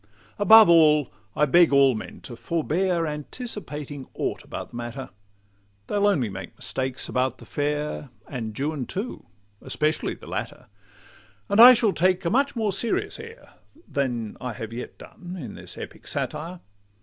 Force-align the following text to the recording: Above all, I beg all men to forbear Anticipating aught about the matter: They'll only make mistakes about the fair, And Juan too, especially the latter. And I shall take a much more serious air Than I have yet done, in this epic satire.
Above 0.39 0.67
all, 0.67 1.11
I 1.35 1.45
beg 1.45 1.71
all 1.71 1.93
men 1.93 2.21
to 2.21 2.35
forbear 2.35 3.05
Anticipating 3.05 4.07
aught 4.15 4.43
about 4.43 4.71
the 4.71 4.75
matter: 4.75 5.11
They'll 5.85 6.07
only 6.07 6.27
make 6.27 6.55
mistakes 6.55 7.07
about 7.07 7.37
the 7.37 7.45
fair, 7.45 8.09
And 8.27 8.57
Juan 8.59 8.87
too, 8.87 9.27
especially 9.61 10.15
the 10.15 10.25
latter. 10.25 10.65
And 11.49 11.59
I 11.59 11.73
shall 11.73 11.93
take 11.93 12.25
a 12.25 12.31
much 12.31 12.55
more 12.55 12.71
serious 12.71 13.19
air 13.19 13.53
Than 13.87 14.37
I 14.41 14.53
have 14.53 14.73
yet 14.73 14.97
done, 14.97 15.37
in 15.39 15.53
this 15.53 15.77
epic 15.77 16.07
satire. 16.07 16.61